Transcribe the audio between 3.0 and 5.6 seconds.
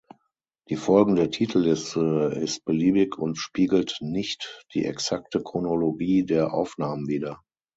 und spiegelt nicht die exakte